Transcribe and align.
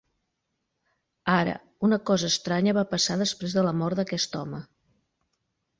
Ara, 1.33 1.53
una 1.89 1.99
cosa 2.11 2.31
estranya 2.33 2.75
va 2.81 2.87
passar 2.95 3.19
després 3.23 3.59
de 3.61 3.67
la 3.69 3.79
mort 3.83 4.03
d'aquest 4.03 4.41
home. 4.45 4.67